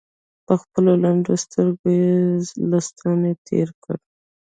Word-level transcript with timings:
پر 0.45 0.55
خپلو 0.63 0.91
لندو 1.03 1.33
سترګو 1.43 1.87
يې 1.99 2.11
لستوڼۍ 2.71 3.33
تېر 3.47 3.69
کړ. 3.83 3.95